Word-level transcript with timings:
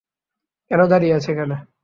কেন 0.71 0.81
দাঁড়িয়ে 0.91 1.15
আছে 1.17 1.29
এখানে? 1.33 1.55